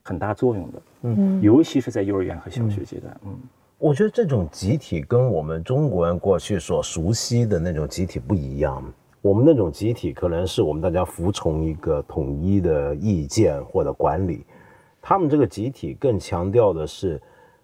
[0.03, 3.37] 很大作用的，嗯，尤其是在幼儿园和小学阶段，嗯，
[3.79, 8.83] 我觉得这种集体跟我们中国人过去所熟悉的那种集体不一样。
[9.23, 14.47] 我们那种集体可能是我们大家服从一个统一的意见或者管理，
[15.03, 17.21] 他们这个集体更强调的是，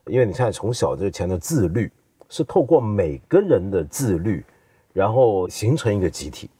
[0.06, 1.90] 因为你看从小就强调自律，
[2.28, 4.44] 是透过每个人的自律，
[4.92, 6.50] 然后形成一个集体。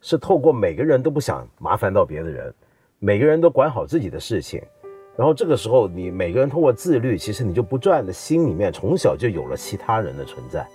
[0.00, 2.54] 是透过每个人都不想麻烦到别的人，
[2.98, 4.62] 每个人都管好自己的事情，
[5.16, 10.66] 然后这个时候你每个人通过自律，其实你就不断的心里面从小就有了其他人的存在，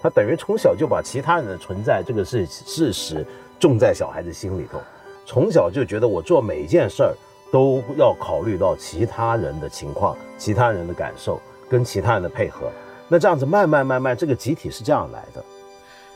[0.00, 3.26] 他等于从小就把其他人的存在这个事事实
[3.58, 4.78] 种在小孩子心里头，
[5.26, 7.14] 从小就觉得我做每一件事儿
[7.52, 12.70] 都要考虑到其他人的情况、其他人的感受跟其他人的配合，
[13.08, 15.44] 那这样子慢慢慢慢这个集体是这样来的。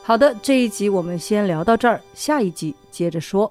[0.07, 3.51] 好的这一集我们先聊到这儿下一集接着说。